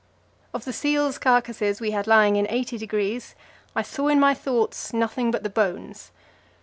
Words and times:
Of 0.51 0.65
the 0.65 0.73
seals' 0.73 1.19
carcasses 1.19 1.79
we 1.79 1.91
had 1.91 2.07
lying 2.07 2.35
in 2.35 2.47
80°, 2.47 3.35
I 3.75 3.83
saw 3.83 4.07
in 4.07 4.19
my 4.19 4.33
thoughts 4.33 4.93
nothing 4.93 5.29
but 5.29 5.43
the 5.43 5.49
bones. 5.51 6.09